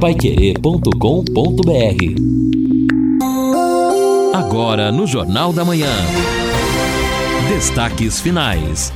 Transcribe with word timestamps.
paiquerê.com.br 0.00 0.84
Agora 4.32 4.92
no 4.92 5.08
Jornal 5.08 5.52
da 5.52 5.64
Manhã. 5.64 5.90
Destaques 7.48 8.20
finais. 8.20 8.92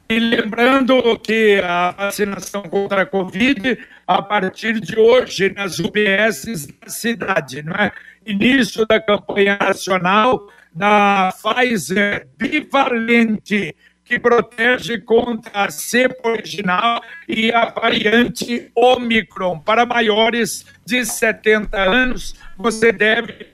E 0.10 0.20
lembrando 0.20 1.18
que 1.20 1.62
a 1.64 1.92
vacinação 1.92 2.62
contra 2.64 3.02
a 3.02 3.06
Covid, 3.06 3.78
a 4.06 4.22
partir 4.22 4.80
de 4.80 5.00
hoje, 5.00 5.52
nas 5.54 5.80
UBSs 5.80 6.68
da 6.68 6.90
cidade, 6.90 7.64
não 7.64 7.74
é? 7.74 7.92
Início 8.26 8.86
da 8.86 9.00
campanha 9.02 9.58
nacional 9.60 10.48
da 10.74 11.32
Pfizer 11.32 12.28
bivalente 12.38 13.76
que 14.04 14.20
protege 14.20 15.00
contra 15.00 15.52
a 15.66 15.72
cepa 15.72 16.30
original 16.30 17.02
e 17.28 17.52
a 17.52 17.66
variante 17.66 18.72
Omicron. 18.76 19.60
Para 19.60 19.86
maiores 19.86 20.66
de 20.86 21.06
70 21.06 21.78
anos, 21.78 22.36
você 22.58 22.92
deve 22.92 23.48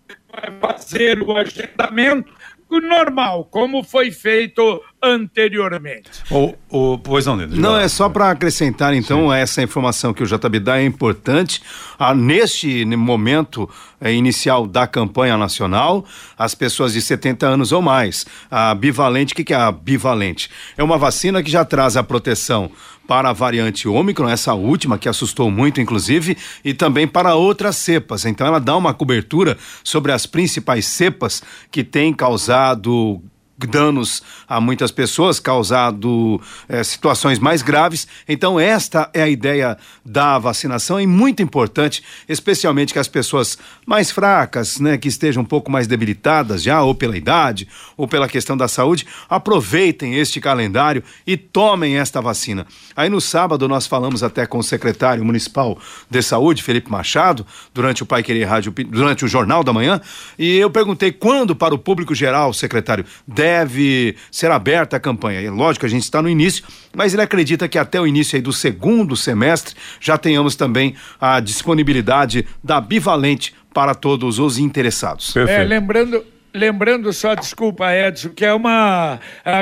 fazer 0.59 1.21
o 1.21 1.35
agendamento 1.35 2.31
normal, 2.69 3.45
como 3.45 3.83
foi 3.83 4.11
feito 4.11 4.81
anteriormente. 5.01 6.09
O, 6.29 6.53
o, 6.69 6.97
pois 6.99 7.25
não, 7.25 7.35
Lindo, 7.35 7.59
Não, 7.59 7.77
é 7.77 7.87
só 7.87 8.09
para 8.09 8.29
acrescentar 8.29 8.93
então 8.93 9.29
Sim. 9.29 9.35
essa 9.35 9.61
informação 9.61 10.13
que 10.13 10.21
o 10.21 10.25
JB 10.27 10.59
dá 10.59 10.79
é 10.79 10.85
importante. 10.85 11.61
Ah, 11.97 12.13
neste 12.13 12.85
momento 12.85 13.69
é, 13.99 14.13
inicial 14.13 14.67
da 14.67 14.85
campanha 14.85 15.37
nacional, 15.37 16.05
as 16.37 16.53
pessoas 16.53 16.93
de 16.93 17.01
70 17.01 17.47
anos 17.47 17.71
ou 17.71 17.81
mais. 17.81 18.25
A 18.51 18.75
bivalente, 18.75 19.33
o 19.33 19.35
que, 19.35 19.43
que 19.43 19.53
é 19.53 19.57
a 19.57 19.71
bivalente? 19.71 20.49
É 20.77 20.83
uma 20.83 20.97
vacina 20.97 21.41
que 21.41 21.49
já 21.49 21.65
traz 21.65 21.97
a 21.97 22.03
proteção 22.03 22.71
para 23.09 23.31
a 23.31 23.33
variante 23.33 23.87
Ômicron, 23.87 24.29
essa 24.29 24.53
última 24.53 24.99
que 24.99 25.09
assustou 25.09 25.49
muito, 25.49 25.81
inclusive, 25.81 26.37
e 26.63 26.75
também 26.75 27.07
para 27.07 27.33
outras 27.33 27.75
cepas. 27.75 28.23
Então, 28.23 28.45
ela 28.45 28.59
dá 28.59 28.77
uma 28.77 28.93
cobertura 28.93 29.57
sobre 29.83 30.11
as 30.11 30.27
principais 30.27 30.85
cepas 30.85 31.41
que 31.71 31.83
têm 31.83 32.13
causado 32.13 33.19
danos 33.67 34.23
a 34.47 34.59
muitas 34.61 34.91
pessoas, 34.91 35.39
causado 35.39 36.41
é, 36.67 36.83
situações 36.83 37.39
mais 37.39 37.61
graves. 37.61 38.07
Então, 38.27 38.59
esta 38.59 39.09
é 39.13 39.21
a 39.21 39.29
ideia 39.29 39.77
da 40.05 40.37
vacinação 40.39 40.99
e 40.99 41.05
muito 41.05 41.41
importante, 41.43 42.03
especialmente 42.27 42.93
que 42.93 42.99
as 42.99 43.07
pessoas 43.07 43.57
mais 43.85 44.11
fracas, 44.11 44.79
né, 44.79 44.97
que 44.97 45.07
estejam 45.07 45.43
um 45.43 45.45
pouco 45.45 45.71
mais 45.71 45.87
debilitadas 45.87 46.63
já, 46.63 46.81
ou 46.81 46.95
pela 46.95 47.17
idade, 47.17 47.67
ou 47.97 48.07
pela 48.07 48.27
questão 48.27 48.55
da 48.55 48.67
saúde, 48.67 49.05
aproveitem 49.29 50.15
este 50.15 50.39
calendário 50.39 51.03
e 51.27 51.35
tomem 51.35 51.97
esta 51.97 52.21
vacina. 52.21 52.65
Aí 52.95 53.09
no 53.09 53.21
sábado 53.21 53.67
nós 53.67 53.85
falamos 53.85 54.23
até 54.23 54.45
com 54.45 54.59
o 54.59 54.63
secretário 54.63 55.23
municipal 55.23 55.77
de 56.09 56.21
saúde, 56.21 56.63
Felipe 56.63 56.91
Machado, 56.91 57.45
durante 57.73 58.03
o 58.03 58.05
Pai 58.05 58.23
Querer 58.23 58.45
Rádio, 58.45 58.73
durante 58.87 59.25
o 59.25 59.27
Jornal 59.27 59.63
da 59.63 59.73
Manhã, 59.73 60.01
e 60.37 60.57
eu 60.57 60.69
perguntei 60.69 61.11
quando 61.11 61.55
para 61.55 61.73
o 61.73 61.77
público 61.77 62.15
geral, 62.15 62.53
secretário, 62.53 63.05
deve 63.27 63.48
deve 63.49 64.15
ser 64.31 64.51
aberta 64.51 64.97
a 64.97 64.99
campanha. 64.99 65.41
E 65.41 65.49
lógico, 65.49 65.85
a 65.85 65.89
gente 65.89 66.03
está 66.03 66.21
no 66.21 66.29
início, 66.29 66.63
mas 66.95 67.13
ele 67.13 67.23
acredita 67.23 67.67
que 67.67 67.77
até 67.77 67.99
o 67.99 68.05
início 68.05 68.39
do 68.41 68.53
segundo 68.53 69.15
semestre 69.15 69.75
já 69.99 70.17
tenhamos 70.17 70.55
também 70.55 70.95
a 71.19 71.39
disponibilidade 71.39 72.45
da 72.63 72.79
bivalente 72.79 73.55
para 73.73 73.95
todos 73.95 74.37
os 74.39 74.57
interessados. 74.57 75.35
É, 75.35 75.63
lembrando, 75.63 76.23
lembrando 76.53 77.11
só, 77.11 77.33
desculpa, 77.33 77.91
Edson, 77.93 78.29
que 78.29 78.45
é 78.45 78.53
uma 78.53 79.19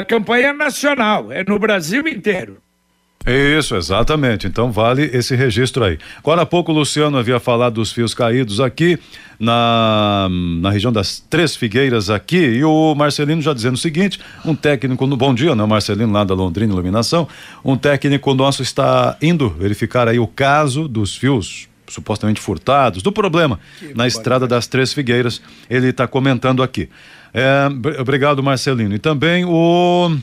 campanha 0.07 0.51
nacional, 0.53 1.31
é 1.31 1.43
no 1.43 1.57
Brasil 1.57 2.05
inteiro. 2.07 2.57
Isso, 3.27 3.75
exatamente. 3.75 4.47
Então 4.47 4.71
vale 4.71 5.03
esse 5.03 5.35
registro 5.35 5.83
aí. 5.83 5.99
Agora 6.17 6.43
há 6.43 6.45
pouco 6.45 6.71
o 6.71 6.75
Luciano 6.75 7.17
havia 7.17 7.39
falado 7.39 7.75
dos 7.75 7.91
fios 7.91 8.13
caídos 8.13 8.61
aqui 8.61 8.97
na, 9.37 10.27
na 10.61 10.71
região 10.71 10.93
das 10.93 11.19
Três 11.19 11.55
Figueiras 11.55 12.09
aqui 12.09 12.37
e 12.37 12.63
o 12.63 12.95
Marcelino 12.95 13.41
já 13.41 13.53
dizendo 13.53 13.75
o 13.75 13.77
seguinte, 13.77 14.19
um 14.45 14.55
técnico, 14.55 15.05
no 15.05 15.17
bom 15.17 15.33
dia, 15.33 15.53
né? 15.53 15.63
O 15.63 15.67
Marcelino 15.67 16.13
lá 16.13 16.23
da 16.23 16.33
Londrina 16.33 16.71
Iluminação, 16.71 17.27
um 17.65 17.75
técnico 17.75 18.33
nosso 18.33 18.63
está 18.63 19.17
indo 19.21 19.49
verificar 19.49 20.07
aí 20.07 20.19
o 20.19 20.27
caso 20.27 20.87
dos 20.87 21.15
fios 21.15 21.67
supostamente 21.89 22.39
furtados, 22.41 23.01
do 23.01 23.11
problema 23.11 23.59
que 23.79 23.93
na 23.93 24.07
estrada 24.07 24.47
das 24.47 24.67
Três 24.67 24.93
Figueiras, 24.93 25.41
ele 25.69 25.89
está 25.89 26.07
comentando 26.07 26.63
aqui. 26.63 26.89
É, 27.33 27.67
obrigado 27.99 28.41
Marcelino. 28.41 28.95
E 28.95 28.99
também 28.99 29.45
o 29.45 30.17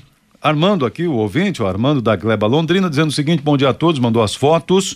Armando 0.44 0.84
aqui, 0.84 1.06
o 1.06 1.14
ouvinte, 1.14 1.62
o 1.62 1.66
Armando 1.66 2.02
da 2.02 2.14
Gleba 2.14 2.46
Londrina, 2.46 2.90
dizendo 2.90 3.08
o 3.08 3.12
seguinte: 3.12 3.42
bom 3.42 3.56
dia 3.56 3.70
a 3.70 3.72
todos, 3.72 3.98
mandou 3.98 4.22
as 4.22 4.34
fotos. 4.34 4.94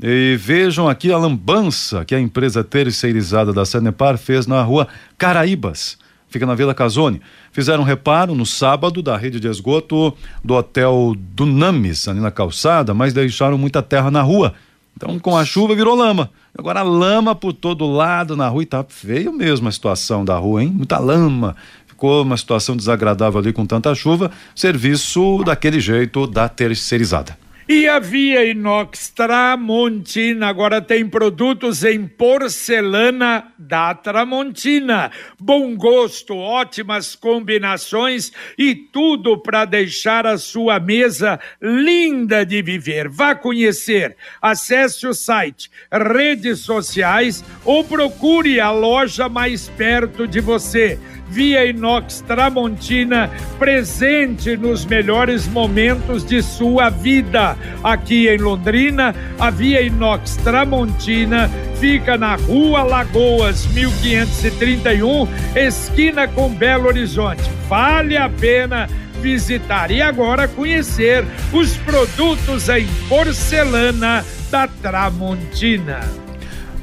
E 0.00 0.36
vejam 0.38 0.88
aqui 0.88 1.10
a 1.10 1.18
lambança 1.18 2.04
que 2.04 2.14
a 2.14 2.20
empresa 2.20 2.62
terceirizada 2.62 3.52
da 3.52 3.64
Sanepar 3.64 4.16
fez 4.16 4.46
na 4.46 4.62
rua 4.62 4.86
Caraíbas, 5.18 5.98
fica 6.28 6.46
na 6.46 6.54
Vila 6.54 6.72
Casone. 6.72 7.20
Fizeram 7.50 7.82
um 7.82 7.84
reparo 7.84 8.32
no 8.32 8.46
sábado 8.46 9.02
da 9.02 9.16
rede 9.16 9.40
de 9.40 9.48
esgoto 9.48 10.16
do 10.44 10.54
hotel 10.54 11.16
Dunamis, 11.34 12.06
ali 12.06 12.20
na 12.20 12.30
calçada, 12.30 12.94
mas 12.94 13.12
deixaram 13.12 13.58
muita 13.58 13.82
terra 13.82 14.08
na 14.08 14.22
rua. 14.22 14.54
Então, 14.96 15.18
com 15.18 15.36
a 15.36 15.44
chuva 15.44 15.74
virou 15.74 15.96
lama. 15.96 16.30
Agora, 16.56 16.82
lama 16.82 17.34
por 17.34 17.52
todo 17.52 17.86
lado 17.86 18.36
na 18.36 18.48
rua 18.48 18.62
e 18.62 18.66
tá 18.66 18.84
feio 18.88 19.32
mesmo 19.32 19.68
a 19.68 19.72
situação 19.72 20.24
da 20.24 20.38
rua, 20.38 20.62
hein? 20.62 20.72
Muita 20.72 20.98
lama 20.98 21.56
ficou 21.96 22.22
uma 22.22 22.36
situação 22.36 22.76
desagradável 22.76 23.40
ali 23.40 23.54
com 23.54 23.64
tanta 23.64 23.94
chuva, 23.94 24.30
serviço 24.54 25.42
daquele 25.42 25.80
jeito 25.80 26.26
da 26.26 26.46
terceirizada. 26.46 27.38
E 27.68 27.88
a 27.88 27.98
Via 27.98 28.44
Inox 28.44 29.08
Tramontina 29.08 30.46
agora 30.46 30.80
tem 30.80 31.08
produtos 31.08 31.82
em 31.82 32.06
porcelana 32.06 33.52
da 33.58 33.92
Tramontina. 33.92 35.10
Bom 35.36 35.74
gosto, 35.74 36.36
ótimas 36.36 37.16
combinações 37.16 38.30
e 38.56 38.72
tudo 38.72 39.36
para 39.36 39.64
deixar 39.64 40.28
a 40.28 40.38
sua 40.38 40.78
mesa 40.78 41.40
linda 41.60 42.46
de 42.46 42.62
viver. 42.62 43.08
Vá 43.08 43.34
conhecer. 43.34 44.16
Acesse 44.40 45.04
o 45.04 45.12
site, 45.12 45.68
redes 45.90 46.60
sociais 46.60 47.42
ou 47.64 47.82
procure 47.82 48.60
a 48.60 48.70
loja 48.70 49.28
mais 49.28 49.68
perto 49.70 50.28
de 50.28 50.38
você. 50.38 51.00
Via 51.28 51.66
Inox 51.66 52.20
Tramontina, 52.20 53.30
presente 53.58 54.56
nos 54.56 54.84
melhores 54.84 55.46
momentos 55.48 56.24
de 56.24 56.42
sua 56.42 56.88
vida. 56.88 57.56
Aqui 57.82 58.28
em 58.28 58.38
Londrina, 58.38 59.14
a 59.38 59.50
Via 59.50 59.82
Inox 59.82 60.36
Tramontina 60.36 61.50
fica 61.80 62.16
na 62.16 62.36
Rua 62.36 62.82
Lagoas, 62.84 63.66
1531, 63.66 65.28
esquina 65.56 66.28
com 66.28 66.48
Belo 66.48 66.86
Horizonte. 66.86 67.42
Vale 67.68 68.16
a 68.16 68.28
pena 68.28 68.88
visitar 69.20 69.90
e 69.90 70.00
agora 70.00 70.46
conhecer 70.46 71.24
os 71.52 71.76
produtos 71.78 72.68
em 72.68 72.86
porcelana 73.08 74.24
da 74.50 74.68
Tramontina. 74.68 76.00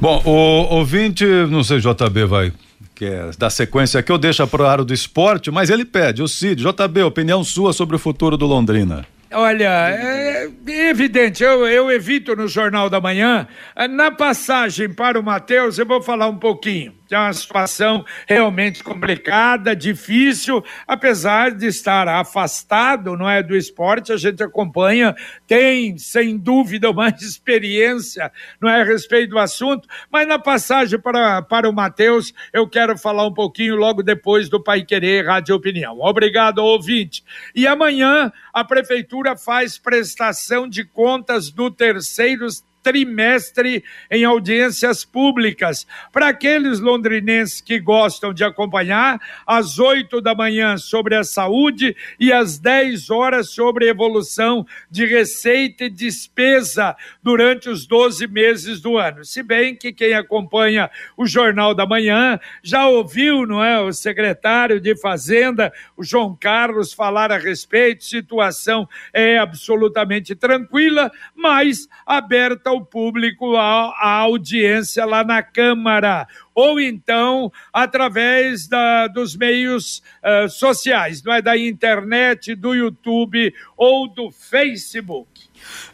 Bom, 0.00 0.20
o 0.24 0.74
ouvinte, 0.76 1.24
não 1.24 1.64
sei, 1.64 1.78
JB 1.78 2.26
vai 2.26 2.52
que 2.94 3.04
é 3.04 3.30
da 3.36 3.50
sequência 3.50 4.02
que 4.02 4.12
eu 4.12 4.18
deixo 4.18 4.46
para 4.46 4.62
o 4.62 4.66
aro 4.66 4.84
do 4.84 4.94
esporte, 4.94 5.50
mas 5.50 5.70
ele 5.70 5.84
pede, 5.84 6.22
o 6.22 6.28
Cid, 6.28 6.62
JB, 6.62 7.02
opinião 7.02 7.42
sua 7.42 7.72
sobre 7.72 7.96
o 7.96 7.98
futuro 7.98 8.36
do 8.36 8.46
Londrina. 8.46 9.06
Olha, 9.32 9.90
é 9.90 10.48
evidente, 10.68 11.42
eu, 11.42 11.66
eu 11.66 11.90
evito 11.90 12.36
no 12.36 12.46
Jornal 12.46 12.88
da 12.88 13.00
Manhã. 13.00 13.48
Na 13.90 14.12
passagem 14.12 14.88
para 14.88 15.18
o 15.18 15.24
Matheus, 15.24 15.76
eu 15.76 15.84
vou 15.84 16.00
falar 16.00 16.28
um 16.28 16.36
pouquinho 16.36 16.92
é 17.14 17.18
uma 17.18 17.32
situação 17.32 18.04
realmente 18.26 18.82
complicada, 18.82 19.74
difícil, 19.74 20.64
apesar 20.86 21.50
de 21.52 21.66
estar 21.66 22.08
afastado, 22.08 23.16
não 23.16 23.28
é, 23.28 23.42
do 23.42 23.56
esporte, 23.56 24.12
a 24.12 24.16
gente 24.16 24.42
acompanha, 24.42 25.14
tem 25.46 25.96
sem 25.98 26.36
dúvida 26.36 26.90
uma 26.90 27.08
experiência, 27.20 28.30
não 28.60 28.68
é, 28.68 28.82
a 28.82 28.84
respeito 28.84 29.30
do 29.30 29.38
assunto, 29.38 29.88
mas 30.10 30.26
na 30.26 30.38
passagem 30.38 30.98
para, 30.98 31.42
para 31.42 31.68
o 31.68 31.72
Matheus, 31.72 32.32
eu 32.52 32.68
quero 32.68 32.96
falar 32.96 33.26
um 33.26 33.34
pouquinho 33.34 33.76
logo 33.76 34.02
depois 34.02 34.48
do 34.48 34.62
Pai 34.62 34.82
Querer 34.82 35.26
Rádio 35.26 35.54
Opinião. 35.54 35.98
Obrigado, 36.00 36.58
ouvinte. 36.58 37.24
E 37.54 37.66
amanhã 37.66 38.32
a 38.52 38.64
prefeitura 38.64 39.36
faz 39.36 39.78
prestação 39.78 40.68
de 40.68 40.84
contas 40.84 41.50
do 41.50 41.70
terceiro 41.70 42.46
trimestre 42.84 43.82
em 44.10 44.24
audiências 44.24 45.06
públicas. 45.06 45.86
Para 46.12 46.28
aqueles 46.28 46.78
londrinenses 46.78 47.62
que 47.62 47.80
gostam 47.80 48.34
de 48.34 48.44
acompanhar, 48.44 49.18
às 49.46 49.78
oito 49.78 50.20
da 50.20 50.34
manhã 50.34 50.76
sobre 50.76 51.16
a 51.16 51.24
saúde 51.24 51.96
e 52.20 52.30
às 52.30 52.58
dez 52.58 53.08
horas 53.08 53.48
sobre 53.50 53.88
evolução 53.88 54.66
de 54.90 55.06
receita 55.06 55.84
e 55.86 55.90
despesa 55.90 56.94
durante 57.22 57.70
os 57.70 57.86
12 57.86 58.26
meses 58.26 58.82
do 58.82 58.98
ano. 58.98 59.24
Se 59.24 59.42
bem 59.42 59.74
que 59.74 59.90
quem 59.90 60.12
acompanha 60.12 60.90
o 61.16 61.26
Jornal 61.26 61.74
da 61.74 61.86
Manhã 61.86 62.38
já 62.62 62.86
ouviu, 62.86 63.46
não 63.46 63.64
é, 63.64 63.80
o 63.80 63.92
secretário 63.92 64.78
de 64.78 64.94
Fazenda, 65.00 65.72
o 65.96 66.04
João 66.04 66.36
Carlos, 66.38 66.92
falar 66.92 67.32
a 67.32 67.38
respeito, 67.38 68.04
situação 68.04 68.86
é 69.10 69.38
absolutamente 69.38 70.34
tranquila, 70.34 71.10
mas 71.34 71.88
aberta 72.04 72.73
ao 72.74 72.84
público, 72.84 73.56
à, 73.56 74.18
audiência 74.20 75.04
lá 75.04 75.24
na 75.24 75.42
Câmara 75.42 76.26
ou 76.54 76.80
então 76.80 77.52
através 77.72 78.68
da, 78.68 79.08
dos 79.08 79.36
meios 79.36 80.02
uh, 80.22 80.48
sociais, 80.48 81.22
não 81.22 81.32
é 81.32 81.42
da 81.42 81.56
internet, 81.56 82.54
do 82.54 82.74
YouTube 82.74 83.52
ou 83.76 84.08
do 84.08 84.30
Facebook. 84.30 85.34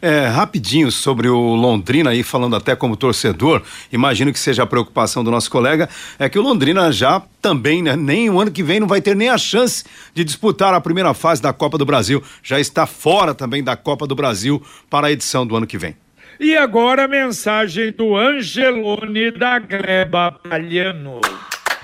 É, 0.01 0.27
rapidinho 0.27 0.91
sobre 0.91 1.29
o 1.29 1.55
Londrina 1.55 2.09
aí, 2.09 2.23
falando 2.23 2.55
até 2.55 2.75
como 2.75 2.97
torcedor, 2.97 3.61
imagino 3.91 4.33
que 4.33 4.39
seja 4.39 4.63
a 4.63 4.67
preocupação 4.67 5.23
do 5.23 5.31
nosso 5.31 5.49
colega, 5.49 5.89
é 6.19 6.27
que 6.27 6.37
o 6.37 6.41
Londrina 6.41 6.91
já 6.91 7.21
também, 7.41 7.81
né, 7.81 7.95
nem 7.95 8.29
o 8.29 8.39
ano 8.39 8.51
que 8.51 8.63
vem 8.63 8.79
não 8.79 8.87
vai 8.87 9.01
ter 9.01 9.15
nem 9.15 9.29
a 9.29 9.37
chance 9.37 9.83
de 10.13 10.23
disputar 10.23 10.73
a 10.73 10.81
primeira 10.81 11.13
fase 11.13 11.41
da 11.41 11.53
Copa 11.53 11.77
do 11.77 11.85
Brasil, 11.85 12.21
já 12.43 12.59
está 12.59 12.85
fora 12.85 13.33
também 13.33 13.63
da 13.63 13.75
Copa 13.75 14.05
do 14.05 14.15
Brasil 14.15 14.61
para 14.89 15.07
a 15.07 15.11
edição 15.11 15.47
do 15.47 15.55
ano 15.55 15.65
que 15.65 15.77
vem. 15.77 15.95
E 16.43 16.57
agora 16.57 17.05
a 17.05 17.07
mensagem 17.07 17.91
do 17.95 18.17
Angelone 18.17 19.29
da 19.29 19.59
Gleba 19.59 20.31
Palhano. 20.31 21.21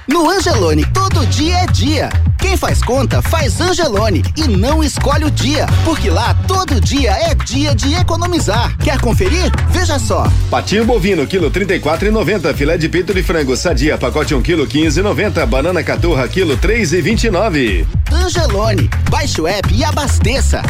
No 0.08 0.28
Angelone, 0.28 0.84
todo 0.92 1.24
dia 1.28 1.58
é 1.58 1.68
dia. 1.68 2.10
Quem 2.40 2.58
faz 2.58 2.82
conta, 2.82 3.22
faz 3.22 3.62
Angelone 3.62 4.24
e 4.36 4.48
não 4.48 4.84
escolhe 4.84 5.26
o 5.26 5.30
dia, 5.30 5.68
porque 5.86 6.10
lá 6.10 6.36
todo 6.48 6.82
dia 6.82 7.12
é 7.12 7.36
dia 7.36 7.76
de 7.76 7.94
economizar. 7.94 8.76
Quer 8.80 9.00
conferir? 9.00 9.52
Veja 9.70 10.00
só. 10.00 10.26
Patinho 10.50 10.86
bovino, 10.86 11.28
quilo 11.28 11.52
trinta 11.52 11.76
e 11.76 11.80
quatro 11.80 12.08
e 12.08 12.12
noventa. 12.12 12.52
Filé 12.52 12.80
de 12.80 12.90
peito 12.90 13.14
de 13.14 13.22
frango, 13.22 13.56
sadia, 13.56 13.96
pacote 13.96 14.34
um 14.34 14.42
quilo 14.42 14.66
quinze 14.66 15.02
e 15.02 15.04
noventa. 15.04 15.46
Banana 15.46 15.84
caturra, 15.84 16.28
quilo 16.28 16.58
três 16.58 16.94
e 16.94 17.00
vinte 17.00 17.26
e 17.26 17.30
nove. 17.30 17.86
Angelone, 18.12 18.90
baixe 19.08 19.40
o 19.40 19.48
app 19.48 19.72
e 19.72 19.84
abasteça. 19.84 20.64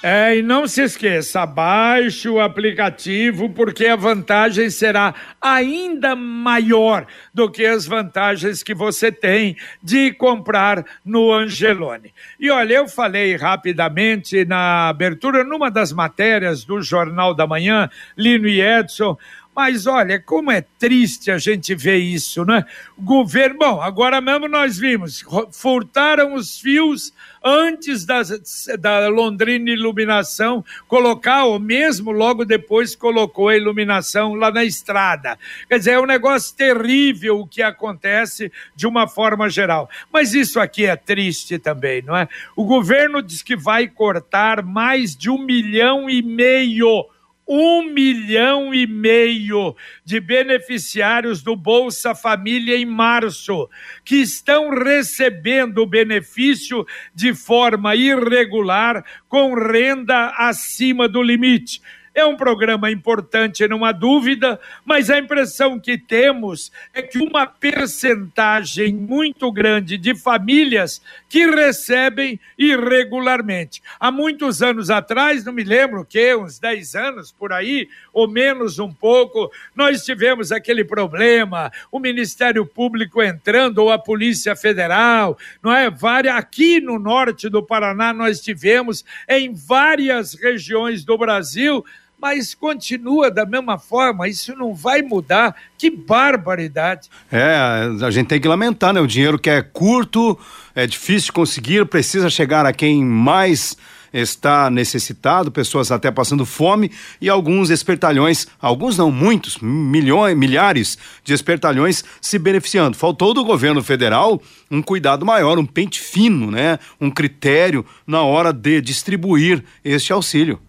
É, 0.00 0.36
e 0.36 0.42
não 0.42 0.68
se 0.68 0.80
esqueça, 0.82 1.44
baixe 1.44 2.28
o 2.28 2.40
aplicativo 2.40 3.50
porque 3.50 3.86
a 3.86 3.96
vantagem 3.96 4.70
será 4.70 5.12
ainda 5.40 6.14
maior 6.14 7.04
do 7.34 7.50
que 7.50 7.66
as 7.66 7.84
vantagens 7.84 8.62
que 8.62 8.72
você 8.72 9.10
tem 9.10 9.56
de 9.82 10.12
comprar 10.12 10.84
no 11.04 11.32
Angelone. 11.32 12.14
E 12.38 12.48
olha, 12.48 12.74
eu 12.74 12.86
falei 12.86 13.34
rapidamente 13.34 14.44
na 14.44 14.88
abertura, 14.88 15.42
numa 15.42 15.68
das 15.68 15.92
matérias 15.92 16.62
do 16.62 16.80
Jornal 16.80 17.34
da 17.34 17.44
Manhã, 17.44 17.90
Lino 18.16 18.46
e 18.46 18.60
Edson, 18.60 19.18
mas 19.58 19.88
olha, 19.88 20.20
como 20.20 20.52
é 20.52 20.60
triste 20.60 21.32
a 21.32 21.36
gente 21.36 21.74
ver 21.74 21.96
isso, 21.96 22.44
né? 22.44 22.64
O 22.96 23.02
governo, 23.02 23.58
bom, 23.58 23.82
agora 23.82 24.20
mesmo 24.20 24.46
nós 24.46 24.78
vimos, 24.78 25.24
furtaram 25.50 26.34
os 26.34 26.60
fios 26.60 27.12
antes 27.42 28.06
da 28.06 29.08
Londrina 29.08 29.68
Iluminação 29.68 30.64
colocar, 30.86 31.44
ou 31.46 31.58
mesmo 31.58 32.12
logo 32.12 32.44
depois 32.44 32.94
colocou 32.94 33.48
a 33.48 33.56
iluminação 33.56 34.34
lá 34.34 34.52
na 34.52 34.62
estrada. 34.62 35.36
Quer 35.68 35.78
dizer, 35.78 35.90
é 35.94 36.00
um 36.00 36.06
negócio 36.06 36.54
terrível 36.54 37.40
o 37.40 37.46
que 37.46 37.60
acontece 37.60 38.52
de 38.76 38.86
uma 38.86 39.08
forma 39.08 39.50
geral. 39.50 39.90
Mas 40.12 40.34
isso 40.34 40.60
aqui 40.60 40.86
é 40.86 40.94
triste 40.94 41.58
também, 41.58 42.00
não 42.00 42.16
é? 42.16 42.28
O 42.54 42.64
governo 42.64 43.20
diz 43.20 43.42
que 43.42 43.56
vai 43.56 43.88
cortar 43.88 44.62
mais 44.62 45.16
de 45.16 45.28
um 45.28 45.44
milhão 45.44 46.08
e 46.08 46.22
meio 46.22 47.08
um 47.48 47.82
milhão 47.82 48.74
e 48.74 48.86
meio 48.86 49.74
de 50.04 50.20
beneficiários 50.20 51.42
do 51.42 51.56
Bolsa 51.56 52.14
Família 52.14 52.76
em 52.76 52.84
março, 52.84 53.68
que 54.04 54.16
estão 54.16 54.68
recebendo 54.70 55.78
o 55.78 55.86
benefício 55.86 56.86
de 57.14 57.32
forma 57.34 57.96
irregular, 57.96 59.02
com 59.28 59.54
renda 59.54 60.34
acima 60.36 61.08
do 61.08 61.22
limite. 61.22 61.80
É 62.14 62.24
um 62.24 62.36
programa 62.36 62.90
importante, 62.90 63.66
não 63.68 63.84
há 63.84 63.92
dúvida, 63.92 64.58
mas 64.84 65.10
a 65.10 65.18
impressão 65.18 65.78
que 65.78 65.96
temos 65.96 66.72
é 66.92 67.02
que 67.02 67.18
uma 67.18 67.46
percentagem 67.46 68.92
muito 68.94 69.52
grande 69.52 69.96
de 69.96 70.14
famílias 70.14 71.00
que 71.28 71.46
recebem 71.46 72.40
irregularmente. 72.58 73.82
Há 74.00 74.10
muitos 74.10 74.62
anos 74.62 74.90
atrás, 74.90 75.44
não 75.44 75.52
me 75.52 75.62
lembro 75.64 76.04
que, 76.04 76.34
uns 76.34 76.58
10 76.58 76.94
anos 76.94 77.32
por 77.32 77.52
aí, 77.52 77.88
ou 78.12 78.26
menos 78.26 78.78
um 78.78 78.92
pouco, 78.92 79.50
nós 79.74 80.04
tivemos 80.04 80.50
aquele 80.50 80.84
problema, 80.84 81.70
o 81.92 81.98
Ministério 82.00 82.66
Público 82.66 83.22
entrando, 83.22 83.78
ou 83.78 83.92
a 83.92 83.98
Polícia 83.98 84.56
Federal, 84.56 85.38
não 85.62 85.72
é? 85.72 85.88
Aqui 86.32 86.80
no 86.80 86.98
norte 86.98 87.48
do 87.48 87.62
Paraná 87.62 88.12
nós 88.12 88.40
tivemos, 88.40 89.04
em 89.28 89.52
várias 89.54 90.34
regiões 90.34 91.04
do 91.04 91.16
Brasil, 91.16 91.84
mas 92.20 92.54
continua 92.54 93.30
da 93.30 93.46
mesma 93.46 93.78
forma, 93.78 94.28
isso 94.28 94.54
não 94.54 94.74
vai 94.74 95.02
mudar. 95.02 95.54
Que 95.76 95.90
barbaridade. 95.90 97.08
É, 97.30 97.88
a 98.02 98.10
gente 98.10 98.26
tem 98.26 98.40
que 98.40 98.48
lamentar, 98.48 98.92
né? 98.92 99.00
O 99.00 99.06
dinheiro 99.06 99.38
que 99.38 99.50
é 99.50 99.62
curto, 99.62 100.38
é 100.74 100.86
difícil 100.86 101.32
conseguir, 101.32 101.86
precisa 101.86 102.28
chegar 102.28 102.66
a 102.66 102.72
quem 102.72 103.04
mais 103.04 103.76
está 104.12 104.70
necessitado, 104.70 105.52
pessoas 105.52 105.90
até 105.90 106.10
passando 106.10 106.46
fome 106.46 106.90
e 107.20 107.28
alguns 107.28 107.70
espertalhões, 107.70 108.46
alguns 108.60 108.96
não, 108.96 109.10
muitos, 109.10 109.58
milhões, 109.58 110.36
milhares 110.36 110.98
de 111.22 111.32
espertalhões 111.34 112.04
se 112.20 112.38
beneficiando. 112.38 112.96
Faltou 112.96 113.34
do 113.34 113.44
governo 113.44 113.82
federal 113.82 114.40
um 114.70 114.82
cuidado 114.82 115.24
maior, 115.24 115.58
um 115.58 115.66
pente 115.66 116.00
fino, 116.00 116.50
né? 116.50 116.78
Um 117.00 117.10
critério 117.10 117.84
na 118.06 118.22
hora 118.22 118.52
de 118.52 118.80
distribuir 118.80 119.62
este 119.84 120.12
auxílio. 120.12 120.60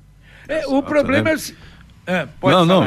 É, 0.49 0.67
o 0.67 0.81
problema 0.81 1.29
né? 1.29 1.35
é. 1.35 1.69
É, 2.09 2.27
não, 2.41 2.65
não, 2.65 2.81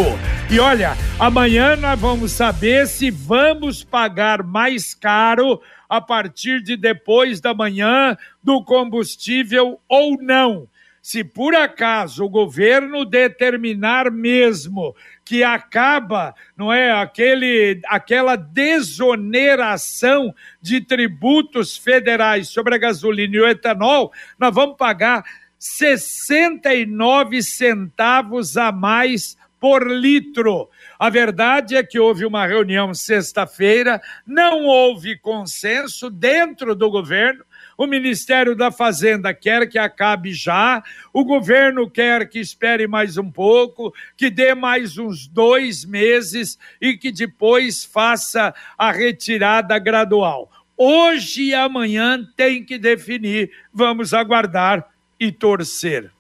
E 0.50 0.60
olha, 0.60 0.96
amanhã 1.20 1.76
nós 1.76 2.00
vamos 2.00 2.32
saber 2.32 2.88
se 2.88 3.12
vamos 3.12 3.84
pagar 3.84 4.44
mais 4.44 4.94
caro 4.94 5.60
a 5.90 6.00
partir 6.00 6.62
de 6.62 6.78
depois 6.78 7.42
da 7.42 7.54
manhã 7.54 8.18
do 8.42 8.64
combustível 8.64 9.78
ou 9.90 10.18
não. 10.22 10.70
Se 11.06 11.24
por 11.24 11.54
acaso 11.54 12.26
o 12.26 12.30
governo 12.30 13.06
determinar 13.06 14.10
mesmo 14.10 14.96
que 15.24 15.44
acaba, 15.44 16.34
não 16.58 16.74
é, 16.74 16.92
aquele 16.94 17.80
aquela 17.86 18.36
desoneração 18.36 20.34
de 20.60 20.82
tributos 20.82 21.78
federais 21.78 22.50
sobre 22.50 22.74
a 22.74 22.80
gasolina 22.80 23.36
e 23.36 23.40
o 23.40 23.48
etanol, 23.48 24.12
nós 24.40 24.52
vamos 24.52 24.78
pagar 24.78 25.24
69 25.60 27.44
centavos 27.44 28.58
a 28.58 28.72
mais 28.72 29.38
por 29.60 29.88
litro. 29.88 30.72
A 30.98 31.12
verdade 31.12 31.76
é 31.76 31.84
que 31.84 32.00
houve 32.00 32.26
uma 32.26 32.48
reunião 32.48 32.96
sexta-feira, 32.96 34.02
não 34.26 34.66
houve 34.66 35.20
consenso 35.20 36.10
dentro 36.10 36.76
do 36.76 36.90
governo. 36.90 37.46
O 37.78 37.86
Ministério 37.86 38.56
da 38.56 38.72
Fazenda 38.72 39.34
quer 39.34 39.68
que 39.68 39.78
acabe 39.78 40.34
já, 40.34 40.82
o 41.14 41.26
governo 41.26 41.90
quer 41.90 42.28
que 42.30 42.40
espere 42.40 42.88
mais 42.88 43.18
um 43.18 43.30
pouco, 43.30 43.94
que 44.16 44.30
dê 44.30 44.54
mais 44.56 44.98
uns 44.98 45.28
dois 45.28 45.84
meses 45.84 46.58
e 46.80 46.98
que 46.98 47.12
depois 47.12 47.84
faça 47.84 48.54
a 48.78 48.92
retirada 48.92 49.78
gradual. 49.78 50.50
Hoje 50.78 51.44
e 51.44 51.54
amanhã 51.54 52.26
tem 52.36 52.64
que 52.64 52.78
definir, 52.78 53.52
vamos 53.74 54.14
aguardar 54.14 54.86
e 55.20 55.32
torcer. 55.32 56.12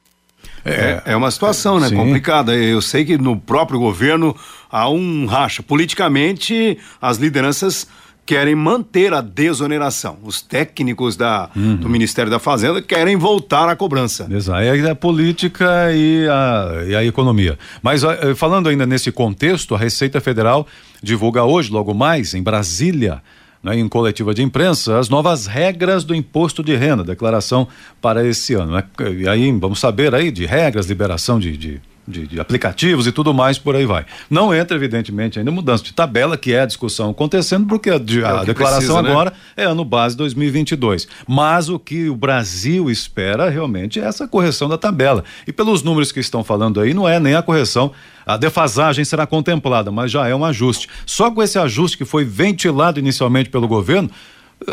É, 0.64 1.02
é 1.06 1.16
uma 1.16 1.30
situação, 1.30 1.80
né? 1.80 1.90
Sim. 1.90 1.96
Complicada. 1.96 2.56
Eu 2.56 2.82
sei 2.82 3.06
que 3.06 3.18
no 3.18 3.40
próprio 3.40 3.80
governo 3.80 4.36
há 4.70 4.90
um 4.90 5.26
racha. 5.26 5.62
Politicamente, 5.62 6.78
as 7.02 7.18
lideranças 7.18 7.88
querem 8.26 8.56
manter 8.56 9.14
a 9.14 9.22
desoneração. 9.22 10.18
Os 10.24 10.42
técnicos 10.42 11.16
da, 11.16 11.50
uhum. 11.56 11.76
do 11.76 11.88
Ministério 11.88 12.32
da 12.32 12.40
Fazenda 12.40 12.82
querem 12.82 13.16
voltar 13.16 13.70
à 13.70 13.76
cobrança. 13.76 14.28
Exato. 14.30 14.62
É 14.62 14.90
a 14.90 14.96
política 14.96 15.94
e 15.94 16.28
a, 16.28 16.84
e 16.88 16.96
a 16.96 17.06
economia. 17.06 17.58
Mas 17.84 18.02
falando 18.36 18.68
ainda 18.68 18.86
nesse 18.86 19.12
contexto, 19.12 19.76
a 19.76 19.78
Receita 19.78 20.20
Federal 20.20 20.66
divulga 21.02 21.44
hoje, 21.44 21.72
logo 21.72 21.94
mais, 21.94 22.34
em 22.34 22.42
Brasília, 22.42 23.22
né, 23.62 23.78
em 23.78 23.88
coletiva 23.88 24.34
de 24.34 24.44
imprensa, 24.44 25.00
as 25.00 25.10
novas 25.10 25.48
regras 25.48 26.04
do 26.04 26.14
imposto 26.14 26.64
de 26.64 26.76
renda, 26.76 27.04
declaração 27.04 27.68
para 28.02 28.26
esse 28.26 28.54
ano. 28.54 28.74
Né? 28.74 28.84
E 29.20 29.28
aí 29.28 29.52
vamos 29.52 29.80
saber 29.80 30.14
aí 30.14 30.32
de 30.32 30.46
regras, 30.46 30.88
liberação 30.88 31.40
de, 31.40 31.58
de 31.58 31.82
de, 32.08 32.28
de, 32.28 32.40
aplicativos 32.40 33.08
e 33.08 33.12
tudo 33.12 33.34
mais, 33.34 33.58
por 33.58 33.76
aí 33.76 33.86
vai. 33.86 34.06
Não 34.30 34.54
entra, 34.54 34.78
evidentemente, 34.78 35.40
ainda 35.40 35.52
mudança 35.52 35.84
de 35.84 35.94
tabela, 35.94 36.38
que 36.38 36.54
é 36.54 36.62
a 36.62 36.66
discussão 36.66 37.10
acontecendo, 37.10 37.68
porque 37.68 37.90
a, 37.90 37.98
de, 37.98 38.22
é 38.22 38.26
a 38.26 38.44
declaração 38.44 38.80
precisa, 38.80 39.02
né? 39.02 39.10
agora 39.10 39.34
é 39.58 39.64
ano 39.64 39.84
base 39.84 40.16
2022. 40.16 41.08
Mas 41.28 41.70
o 41.70 41.80
que 41.80 42.10
o 42.10 42.16
Brasil 42.16 42.90
espera 42.90 43.50
realmente 43.50 44.00
é 44.00 44.04
essa 44.04 44.28
correção 44.28 44.70
da 44.70 44.78
tabela. 44.78 45.24
E 45.48 45.52
pelos 45.52 45.82
números 45.82 46.12
que 46.12 46.20
estão 46.20 46.44
falando 46.44 46.80
aí, 46.80 46.94
não 46.94 47.08
é 47.08 47.20
nem 47.20 47.36
a 47.36 47.42
correção, 47.42 47.92
a 48.26 48.38
defasagem 48.38 49.04
será 49.04 49.26
contemplada, 49.26 49.92
mas 49.92 50.12
já 50.12 50.28
é 50.28 50.36
um 50.36 50.46
ajuste. 50.46 50.88
Só 51.06 51.32
com 51.32 51.42
esse 51.42 51.58
ajuste 51.58 51.98
que 51.98 52.06
foi 52.06 52.24
ventilado 52.24 53.00
inicialmente 53.00 53.50
pelo 53.50 53.68
governo, 53.68 54.10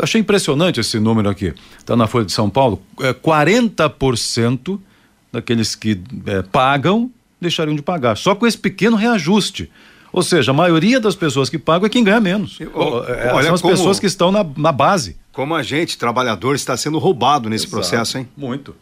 achei 0.01 0.21
impressionante 0.21 0.79
esse 0.79 0.99
número 0.99 1.29
aqui. 1.29 1.53
Está 1.77 1.95
na 1.95 2.07
Folha 2.07 2.25
de 2.25 2.31
São 2.31 2.49
Paulo, 2.49 2.81
é 2.99 3.13
40% 3.13 4.79
daqueles 5.31 5.75
que 5.75 5.99
é, 6.27 6.43
pagam 6.43 7.09
deixariam 7.43 7.75
de 7.75 7.81
pagar. 7.81 8.17
Só 8.17 8.33
com 8.33 8.47
esse 8.47 8.57
pequeno 8.57 8.95
reajuste. 8.97 9.69
Ou 10.11 10.21
seja, 10.21 10.51
a 10.51 10.53
maioria 10.53 10.99
das 10.99 11.15
pessoas 11.15 11.49
que 11.49 11.57
pagam 11.57 11.87
é 11.87 11.89
quem 11.89 12.03
ganha 12.03 12.19
menos. 12.19 12.59
É, 12.61 12.67
Olha, 12.73 13.45
São 13.45 13.55
as 13.55 13.61
como, 13.61 13.73
pessoas 13.73 13.99
que 13.99 14.05
estão 14.05 14.31
na, 14.31 14.45
na 14.55 14.71
base. 14.71 15.17
Como 15.31 15.55
a 15.55 15.63
gente, 15.63 15.97
trabalhador, 15.97 16.55
está 16.55 16.77
sendo 16.77 16.99
roubado 16.99 17.49
nesse 17.49 17.65
Exato. 17.65 17.75
processo, 17.77 18.17
hein? 18.19 18.27
Muito. 18.37 18.75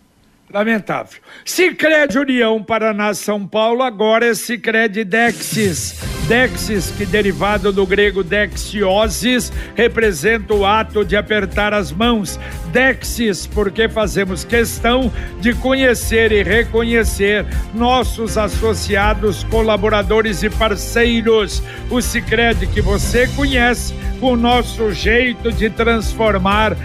Lamentável. 0.53 1.19
Sicredi 1.45 2.19
União 2.19 2.61
Paraná 2.63 3.13
São 3.13 3.47
Paulo 3.47 3.83
agora 3.83 4.25
é 4.25 4.33
Sicredi 4.33 5.03
Dexis. 5.03 6.11
Dexis, 6.27 6.91
que 6.91 7.05
derivado 7.05 7.73
do 7.73 7.85
grego 7.85 8.23
dexiosis, 8.23 9.51
representa 9.75 10.53
o 10.53 10.65
ato 10.65 11.03
de 11.03 11.17
apertar 11.17 11.73
as 11.73 11.91
mãos. 11.91 12.39
Dexis, 12.71 13.45
porque 13.47 13.89
fazemos 13.89 14.45
questão 14.45 15.11
de 15.41 15.53
conhecer 15.53 16.31
e 16.31 16.41
reconhecer 16.41 17.45
nossos 17.73 18.37
associados, 18.37 19.43
colaboradores 19.45 20.41
e 20.43 20.49
parceiros. 20.49 21.61
O 21.89 22.01
Sicredi 22.01 22.67
que 22.67 22.81
você 22.81 23.27
conhece, 23.35 23.93
o 24.21 24.35
nosso 24.35 24.91
jeito 24.91 25.51
de 25.51 25.69
transformar 25.69 26.77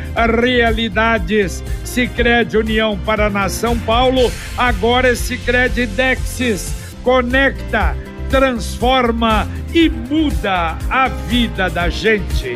realidades. 0.42 1.62
Sicredi 1.85 2.57
União 2.57 2.98
Paraná 2.98 3.48
São 3.57 3.79
Paulo, 3.79 4.31
agora 4.57 5.09
é 5.09 5.14
Sicredi 5.14 5.87
Dexis. 5.87 6.75
Conecta 7.03 7.97
transforma 8.29 9.49
e 9.73 9.88
muda 9.88 10.77
a 10.90 11.09
vida 11.09 11.71
da 11.71 11.88
gente. 11.88 12.55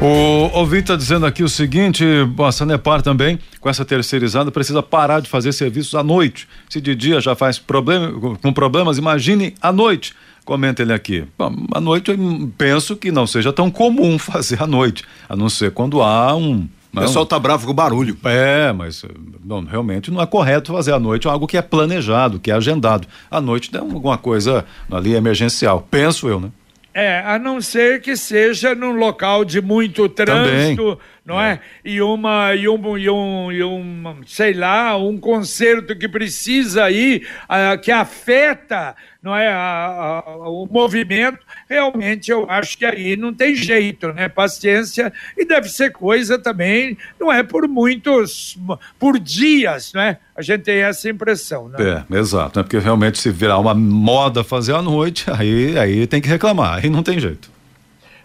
O 0.00 0.58
ouvinte 0.58 0.84
está 0.84 0.96
dizendo 0.96 1.26
aqui 1.26 1.42
o 1.42 1.48
seguinte: 1.48 2.04
a 2.38 2.52
Sanepar 2.52 3.02
também, 3.02 3.38
com 3.60 3.68
essa 3.68 3.84
terceirizada, 3.84 4.50
precisa 4.50 4.82
parar 4.82 5.20
de 5.20 5.28
fazer 5.28 5.52
serviços 5.52 5.94
à 5.94 6.02
noite. 6.02 6.48
Se 6.70 6.80
de 6.80 6.94
dia 6.94 7.20
já 7.20 7.34
faz 7.34 7.58
problema, 7.58 8.10
com 8.40 8.52
problemas, 8.52 8.96
imagine 8.96 9.54
à 9.60 9.70
noite. 9.70 10.14
Comenta 10.44 10.80
ele 10.80 10.92
aqui. 10.92 11.24
Bom, 11.38 11.66
à 11.74 11.80
noite 11.80 12.10
eu 12.10 12.50
penso 12.56 12.96
que 12.96 13.12
não 13.12 13.26
seja 13.26 13.52
tão 13.52 13.70
comum 13.70 14.16
fazer 14.18 14.62
à 14.62 14.66
noite, 14.66 15.04
a 15.28 15.36
não 15.36 15.50
ser 15.50 15.70
quando 15.72 16.00
há 16.00 16.34
um 16.34 16.66
o 16.92 17.00
pessoal 17.00 17.24
tá 17.24 17.38
bravo 17.38 17.66
com 17.66 17.72
o 17.72 17.74
barulho. 17.74 18.16
É, 18.24 18.72
mas 18.72 19.04
não, 19.44 19.64
realmente 19.64 20.10
não 20.10 20.20
é 20.20 20.26
correto 20.26 20.72
fazer 20.72 20.92
à 20.92 20.98
noite 20.98 21.28
algo 21.28 21.46
que 21.46 21.56
é 21.56 21.62
planejado, 21.62 22.40
que 22.40 22.50
é 22.50 22.54
agendado. 22.54 23.06
À 23.30 23.40
noite 23.40 23.70
é 23.74 23.78
alguma 23.78 24.18
coisa 24.18 24.64
ali 24.90 25.14
emergencial, 25.14 25.86
penso 25.90 26.28
eu, 26.28 26.40
né? 26.40 26.50
É, 26.92 27.20
a 27.20 27.38
não 27.38 27.60
ser 27.60 28.00
que 28.00 28.16
seja 28.16 28.74
num 28.74 28.90
local 28.92 29.44
de 29.44 29.62
muito 29.62 30.08
trânsito, 30.08 30.82
Também. 30.82 30.98
não 31.24 31.40
é? 31.40 31.52
é? 31.52 31.60
E 31.84 32.02
uma 32.02 32.52
e 32.56 32.68
um, 32.68 32.98
e 32.98 33.08
um, 33.08 33.52
e 33.52 33.62
um 33.62 34.16
sei 34.26 34.52
lá, 34.52 34.96
um 34.96 35.16
concerto 35.16 35.96
que 35.96 36.08
precisa 36.08 36.90
ir, 36.90 37.28
uh, 37.44 37.80
que 37.80 37.92
afeta 37.92 38.96
não 39.22 39.36
é, 39.36 39.48
a, 39.48 40.22
a, 40.26 40.48
o 40.48 40.66
movimento, 40.70 41.38
realmente 41.68 42.30
eu 42.30 42.48
acho 42.50 42.76
que 42.78 42.84
aí 42.84 43.16
não 43.16 43.34
tem 43.34 43.54
jeito, 43.54 44.12
né? 44.12 44.28
Paciência 44.28 45.12
e 45.36 45.44
deve 45.44 45.68
ser 45.68 45.90
coisa 45.90 46.38
também, 46.38 46.96
não 47.18 47.30
é 47.30 47.42
por 47.42 47.68
muitos, 47.68 48.58
por 48.98 49.18
dias, 49.18 49.92
né? 49.92 50.18
A 50.34 50.42
gente 50.42 50.62
tem 50.62 50.78
essa 50.78 51.08
impressão, 51.08 51.68
né? 51.68 52.04
É, 52.10 52.16
exato, 52.16 52.58
né? 52.58 52.62
Porque 52.62 52.78
realmente 52.78 53.18
se 53.18 53.30
virar 53.30 53.58
uma 53.58 53.74
moda 53.74 54.42
fazer 54.42 54.74
à 54.74 54.80
noite, 54.80 55.26
aí, 55.30 55.78
aí 55.78 56.06
tem 56.06 56.20
que 56.20 56.28
reclamar, 56.28 56.78
aí 56.82 56.88
não 56.88 57.02
tem 57.02 57.18
jeito. 57.20 57.50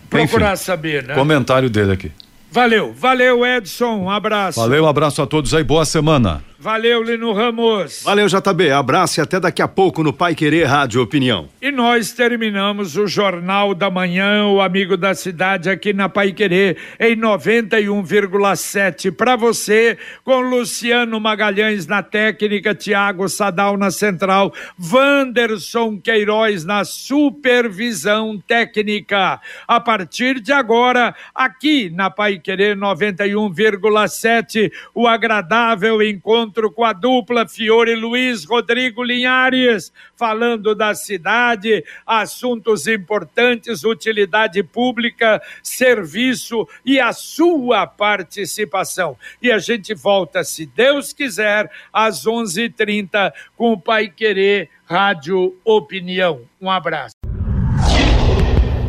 Procurar 0.09 0.53
Enfim, 0.53 0.63
saber, 0.63 1.03
né? 1.03 1.15
Comentário 1.15 1.69
dele 1.69 1.93
aqui. 1.93 2.11
Valeu, 2.51 2.93
valeu 2.93 3.45
Edson, 3.45 3.95
um 4.03 4.09
abraço. 4.09 4.59
Valeu, 4.59 4.83
um 4.83 4.87
abraço 4.87 5.21
a 5.21 5.27
todos 5.27 5.53
aí, 5.53 5.63
boa 5.63 5.85
semana. 5.85 6.43
Valeu, 6.61 7.01
Lino 7.01 7.33
Ramos. 7.33 8.03
Valeu, 8.03 8.27
JB. 8.27 8.69
Abraço 8.69 9.19
e 9.19 9.21
até 9.21 9.39
daqui 9.39 9.63
a 9.63 9.67
pouco 9.67 10.03
no 10.03 10.13
Pai 10.13 10.35
Querer 10.35 10.65
Rádio 10.65 11.01
Opinião. 11.01 11.49
E 11.59 11.71
nós 11.71 12.11
terminamos 12.11 12.95
o 12.95 13.07
Jornal 13.07 13.73
da 13.73 13.89
Manhã, 13.89 14.45
o 14.45 14.61
Amigo 14.61 14.95
da 14.95 15.15
Cidade, 15.15 15.71
aqui 15.71 15.91
na 15.91 16.07
Pai 16.07 16.31
Querer, 16.31 16.77
em 16.99 17.15
91,7 17.15 19.11
para 19.11 19.35
você, 19.35 19.97
com 20.23 20.39
Luciano 20.39 21.19
Magalhães 21.19 21.87
na 21.87 22.03
técnica, 22.03 22.75
Tiago 22.75 23.27
Sadal 23.27 23.75
na 23.75 23.89
central, 23.89 24.53
Wanderson 24.79 25.99
Queiroz 25.99 26.63
na 26.63 26.85
supervisão 26.85 28.39
técnica. 28.47 29.41
A 29.67 29.79
partir 29.79 30.39
de 30.39 30.53
agora, 30.53 31.15
aqui 31.33 31.89
na 31.89 32.11
Pai 32.11 32.37
Querer 32.37 32.77
91,7, 32.77 34.71
o 34.93 35.07
agradável 35.07 36.03
encontro 36.03 36.50
encontro 36.51 36.71
com 36.71 36.83
a 36.83 36.91
dupla 36.91 37.47
Fiore 37.47 37.95
Luiz 37.95 38.43
Rodrigo 38.43 39.01
Linhares, 39.01 39.93
falando 40.15 40.75
da 40.75 40.93
cidade, 40.93 41.83
assuntos 42.05 42.85
importantes, 42.87 43.85
utilidade 43.85 44.61
pública, 44.61 45.41
serviço 45.63 46.67
e 46.85 46.99
a 46.99 47.13
sua 47.13 47.87
participação. 47.87 49.15
E 49.41 49.49
a 49.51 49.59
gente 49.59 49.93
volta, 49.93 50.43
se 50.43 50.65
Deus 50.65 51.13
quiser, 51.13 51.71
às 51.93 52.25
11:30 52.25 53.31
com 53.55 53.71
o 53.71 53.79
Pai 53.79 54.09
Querer 54.09 54.69
Rádio 54.85 55.55
Opinião. 55.63 56.41
Um 56.59 56.69
abraço. 56.69 57.15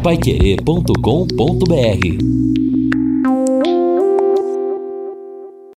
Paiquerê.com.br 0.02 2.61